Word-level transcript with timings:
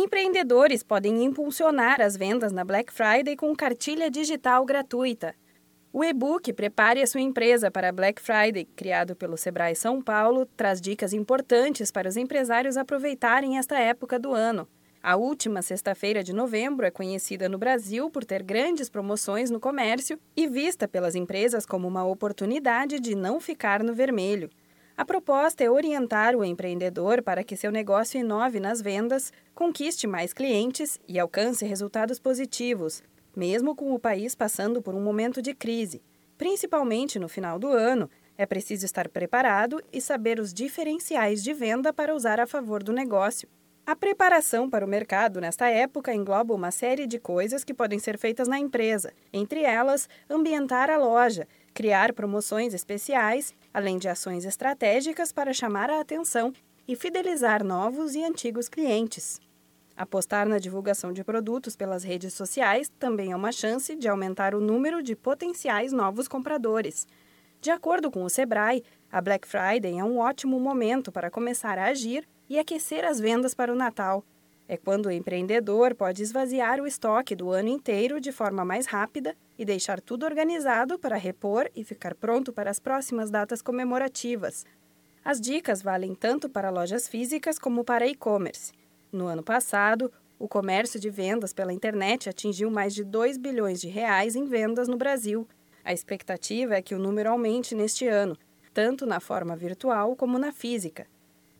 Empreendedores 0.00 0.84
podem 0.84 1.24
impulsionar 1.24 2.00
as 2.00 2.16
vendas 2.16 2.52
na 2.52 2.64
Black 2.64 2.92
Friday 2.92 3.34
com 3.34 3.52
cartilha 3.52 4.08
digital 4.08 4.64
gratuita. 4.64 5.34
O 5.92 6.04
e-book 6.04 6.52
Prepare 6.52 7.02
a 7.02 7.06
sua 7.06 7.20
empresa 7.20 7.68
para 7.68 7.90
Black 7.90 8.22
Friday, 8.22 8.64
criado 8.76 9.16
pelo 9.16 9.36
Sebrae 9.36 9.74
São 9.74 10.00
Paulo, 10.00 10.46
traz 10.56 10.80
dicas 10.80 11.12
importantes 11.12 11.90
para 11.90 12.08
os 12.08 12.16
empresários 12.16 12.76
aproveitarem 12.76 13.58
esta 13.58 13.76
época 13.76 14.20
do 14.20 14.32
ano. 14.32 14.68
A 15.02 15.16
última 15.16 15.62
sexta-feira 15.62 16.22
de 16.22 16.32
novembro 16.32 16.86
é 16.86 16.92
conhecida 16.92 17.48
no 17.48 17.58
Brasil 17.58 18.08
por 18.08 18.24
ter 18.24 18.44
grandes 18.44 18.88
promoções 18.88 19.50
no 19.50 19.58
comércio 19.58 20.16
e 20.36 20.46
vista 20.46 20.86
pelas 20.86 21.16
empresas 21.16 21.66
como 21.66 21.88
uma 21.88 22.04
oportunidade 22.04 23.00
de 23.00 23.16
não 23.16 23.40
ficar 23.40 23.82
no 23.82 23.92
vermelho. 23.92 24.48
A 24.98 25.04
proposta 25.04 25.62
é 25.62 25.70
orientar 25.70 26.34
o 26.34 26.44
empreendedor 26.44 27.22
para 27.22 27.44
que 27.44 27.56
seu 27.56 27.70
negócio 27.70 28.18
inove 28.18 28.58
nas 28.58 28.82
vendas, 28.82 29.32
conquiste 29.54 30.08
mais 30.08 30.32
clientes 30.32 30.98
e 31.06 31.20
alcance 31.20 31.64
resultados 31.64 32.18
positivos, 32.18 33.00
mesmo 33.36 33.76
com 33.76 33.94
o 33.94 33.98
país 34.00 34.34
passando 34.34 34.82
por 34.82 34.96
um 34.96 35.00
momento 35.00 35.40
de 35.40 35.54
crise. 35.54 36.02
Principalmente 36.36 37.16
no 37.16 37.28
final 37.28 37.60
do 37.60 37.68
ano, 37.68 38.10
é 38.36 38.44
preciso 38.44 38.84
estar 38.84 39.08
preparado 39.08 39.80
e 39.92 40.00
saber 40.00 40.40
os 40.40 40.52
diferenciais 40.52 41.44
de 41.44 41.54
venda 41.54 41.92
para 41.92 42.12
usar 42.12 42.40
a 42.40 42.46
favor 42.46 42.82
do 42.82 42.92
negócio. 42.92 43.48
A 43.88 43.96
preparação 43.96 44.68
para 44.68 44.84
o 44.84 44.88
mercado 44.88 45.40
nesta 45.40 45.66
época 45.70 46.12
engloba 46.12 46.52
uma 46.52 46.70
série 46.70 47.06
de 47.06 47.18
coisas 47.18 47.64
que 47.64 47.72
podem 47.72 47.98
ser 47.98 48.18
feitas 48.18 48.46
na 48.46 48.58
empresa, 48.58 49.14
entre 49.32 49.62
elas, 49.62 50.10
ambientar 50.28 50.90
a 50.90 50.98
loja, 50.98 51.48
criar 51.72 52.12
promoções 52.12 52.74
especiais, 52.74 53.54
além 53.72 53.96
de 53.96 54.06
ações 54.06 54.44
estratégicas 54.44 55.32
para 55.32 55.54
chamar 55.54 55.88
a 55.88 56.00
atenção 56.00 56.52
e 56.86 56.94
fidelizar 56.94 57.64
novos 57.64 58.14
e 58.14 58.22
antigos 58.22 58.68
clientes. 58.68 59.40
Apostar 59.96 60.46
na 60.46 60.58
divulgação 60.58 61.10
de 61.10 61.24
produtos 61.24 61.74
pelas 61.74 62.04
redes 62.04 62.34
sociais 62.34 62.92
também 62.98 63.32
é 63.32 63.36
uma 63.36 63.52
chance 63.52 63.96
de 63.96 64.06
aumentar 64.06 64.54
o 64.54 64.60
número 64.60 65.02
de 65.02 65.16
potenciais 65.16 65.92
novos 65.92 66.28
compradores. 66.28 67.06
De 67.58 67.70
acordo 67.70 68.10
com 68.10 68.22
o 68.22 68.28
Sebrae, 68.28 68.84
a 69.10 69.22
Black 69.22 69.48
Friday 69.48 69.98
é 69.98 70.04
um 70.04 70.18
ótimo 70.18 70.60
momento 70.60 71.10
para 71.10 71.30
começar 71.30 71.78
a 71.78 71.86
agir 71.86 72.28
e 72.48 72.58
aquecer 72.58 73.04
as 73.04 73.20
vendas 73.20 73.54
para 73.54 73.72
o 73.72 73.76
Natal. 73.76 74.24
É 74.66 74.76
quando 74.76 75.06
o 75.06 75.10
empreendedor 75.10 75.94
pode 75.94 76.22
esvaziar 76.22 76.80
o 76.80 76.86
estoque 76.86 77.34
do 77.34 77.50
ano 77.50 77.68
inteiro 77.68 78.20
de 78.20 78.30
forma 78.30 78.64
mais 78.64 78.86
rápida 78.86 79.34
e 79.58 79.64
deixar 79.64 80.00
tudo 80.00 80.26
organizado 80.26 80.98
para 80.98 81.16
repor 81.16 81.70
e 81.74 81.82
ficar 81.82 82.14
pronto 82.14 82.52
para 82.52 82.70
as 82.70 82.78
próximas 82.78 83.30
datas 83.30 83.62
comemorativas. 83.62 84.66
As 85.24 85.40
dicas 85.40 85.82
valem 85.82 86.14
tanto 86.14 86.48
para 86.48 86.70
lojas 86.70 87.08
físicas 87.08 87.58
como 87.58 87.82
para 87.82 88.06
e-commerce. 88.06 88.72
No 89.10 89.26
ano 89.26 89.42
passado, 89.42 90.12
o 90.38 90.46
comércio 90.46 91.00
de 91.00 91.10
vendas 91.10 91.52
pela 91.52 91.72
internet 91.72 92.28
atingiu 92.28 92.70
mais 92.70 92.94
de 92.94 93.02
2 93.02 93.38
bilhões 93.38 93.80
de 93.80 93.88
reais 93.88 94.36
em 94.36 94.44
vendas 94.44 94.86
no 94.86 94.96
Brasil. 94.96 95.48
A 95.82 95.92
expectativa 95.92 96.76
é 96.76 96.82
que 96.82 96.94
o 96.94 96.98
número 96.98 97.30
aumente 97.30 97.74
neste 97.74 98.06
ano, 98.06 98.36
tanto 98.74 99.06
na 99.06 99.18
forma 99.18 99.56
virtual 99.56 100.14
como 100.14 100.38
na 100.38 100.52
física. 100.52 101.06